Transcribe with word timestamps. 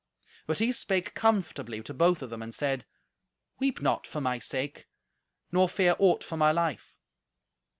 But 0.47 0.57
he 0.57 0.71
spake 0.71 1.13
comfortably 1.13 1.83
to 1.83 1.93
both 1.93 2.23
of 2.23 2.31
them, 2.31 2.41
and 2.41 2.55
said, 2.55 2.85
"Weep 3.59 3.81
not 3.83 4.07
for 4.07 4.19
my 4.19 4.39
sake; 4.39 4.87
nor 5.51 5.69
fear 5.69 5.95
aught 5.99 6.23
for 6.23 6.37
my 6.37 6.51
life." 6.51 6.97